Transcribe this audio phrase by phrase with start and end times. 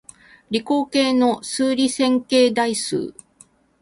[0.49, 3.13] 理工系の数理線形代数